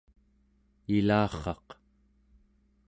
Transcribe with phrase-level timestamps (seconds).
[0.95, 1.67] ilarraq